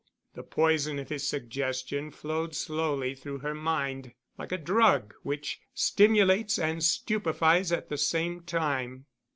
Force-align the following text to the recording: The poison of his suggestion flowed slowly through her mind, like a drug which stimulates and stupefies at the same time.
The 0.33 0.41
poison 0.41 0.97
of 0.97 1.09
his 1.09 1.27
suggestion 1.27 2.09
flowed 2.09 2.55
slowly 2.55 3.13
through 3.13 3.37
her 3.41 3.53
mind, 3.53 4.13
like 4.35 4.51
a 4.51 4.57
drug 4.57 5.13
which 5.21 5.61
stimulates 5.75 6.57
and 6.57 6.83
stupefies 6.83 7.71
at 7.71 7.89
the 7.89 7.99
same 7.99 8.41
time. 8.41 9.05